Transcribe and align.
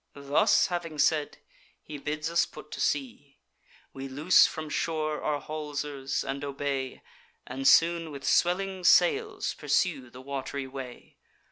"Thus 0.15 0.65
having 0.65 0.97
said, 0.97 1.37
he 1.83 1.99
bids 1.99 2.31
us 2.31 2.47
put 2.47 2.71
to 2.71 2.81
sea; 2.81 3.37
We 3.93 4.07
loose 4.07 4.47
from 4.47 4.67
shore 4.67 5.21
our 5.21 5.39
haulsers, 5.39 6.23
and 6.23 6.43
obey, 6.43 7.03
And 7.45 7.67
soon 7.67 8.09
with 8.09 8.25
swelling 8.25 8.83
sails 8.83 9.53
pursue 9.53 10.09
the 10.09 10.23
wat'ry 10.23 10.65
way. 10.65 11.17